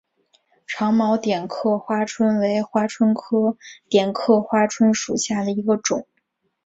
[0.65, 3.55] 长毛点刻花蝽为花蝽科
[3.87, 6.07] 点刻花椿属下的一个种。